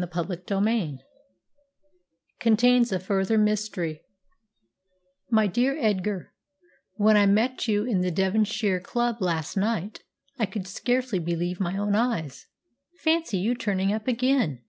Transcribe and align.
CHAPTER 0.00 0.34
XXIX 0.36 1.00
CONTAINS 2.40 2.90
A 2.90 2.98
FURTHER 2.98 3.36
MYSTERY 3.36 4.00
"My 5.30 5.46
dear 5.46 5.76
Edgar, 5.78 6.32
when 6.94 7.18
I 7.18 7.26
met 7.26 7.68
you 7.68 7.84
in 7.84 8.00
the 8.00 8.10
Devonshire 8.10 8.80
Club 8.80 9.20
last 9.20 9.58
night 9.58 10.00
I 10.38 10.46
could 10.46 10.66
scarcely 10.66 11.18
believe 11.18 11.60
my 11.60 11.76
own 11.76 11.94
eyes. 11.94 12.46
Fancy 13.00 13.36
you 13.40 13.54
turning 13.54 13.92
up 13.92 14.08
again!" 14.08 14.62